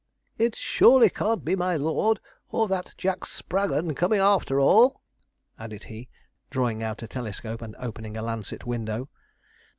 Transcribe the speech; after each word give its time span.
'It 0.39 0.55
surely 0.55 1.11
can't 1.11 1.45
be 1.45 1.55
my 1.55 1.75
lord, 1.77 2.19
or 2.49 2.67
that 2.67 2.95
Jack 2.97 3.23
Spraggon 3.23 3.93
coming 3.93 4.19
after 4.19 4.59
all?' 4.59 4.99
added 5.59 5.83
he, 5.93 6.09
drawing 6.49 6.81
out 6.81 7.03
a 7.03 7.07
telescope 7.07 7.61
and 7.61 7.75
opening 7.77 8.17
a 8.17 8.23
lancet 8.23 8.65
window. 8.65 9.09